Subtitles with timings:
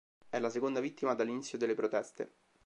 [0.27, 2.33] È la seconda vittima dall'inizio delle proteste.